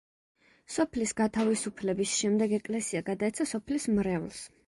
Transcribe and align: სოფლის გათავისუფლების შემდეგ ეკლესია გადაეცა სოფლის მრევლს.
სოფლის 0.75 1.11
გათავისუფლების 1.19 2.15
შემდეგ 2.23 2.57
ეკლესია 2.59 3.05
გადაეცა 3.13 3.47
სოფლის 3.53 3.89
მრევლს. 3.99 4.43